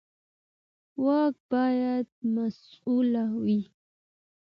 [1.03, 3.13] واک باید مسوول
[3.43, 3.61] وي